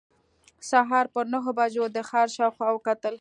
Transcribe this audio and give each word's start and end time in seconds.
سهار 0.69 1.05
پر 1.13 1.25
نهو 1.33 1.51
بجو 1.57 1.83
د 1.95 1.97
ښار 2.09 2.27
شاوخوا 2.35 2.67
وکتل. 2.71 3.09